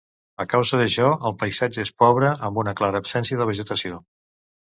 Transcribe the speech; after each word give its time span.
A 0.43 0.45
causa 0.53 0.77
d'això, 0.79 1.09
el 1.29 1.35
paisatge 1.43 1.83
és 1.83 1.91
pobre, 2.03 2.31
amb 2.49 2.59
una 2.63 2.75
clara 2.81 3.01
absència 3.05 3.43
de 3.43 3.49
vegetació. 3.51 4.01